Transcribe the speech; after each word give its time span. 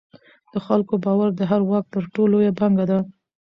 د 0.51 0.53
خلکو 0.65 0.93
باور 1.05 1.29
د 1.35 1.41
هر 1.49 1.61
واک 1.69 1.85
تر 1.93 2.03
ټولو 2.15 2.31
لویه 2.33 2.53
پانګه 2.59 2.85
ده 2.89 2.99